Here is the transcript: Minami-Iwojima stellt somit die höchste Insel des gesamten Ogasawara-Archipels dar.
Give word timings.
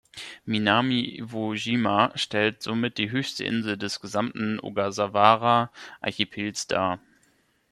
Minami-Iwojima 0.47 2.13
stellt 2.17 2.63
somit 2.63 2.97
die 2.97 3.11
höchste 3.11 3.43
Insel 3.43 3.77
des 3.77 3.99
gesamten 3.99 4.59
Ogasawara-Archipels 4.59 6.65
dar. 6.65 6.99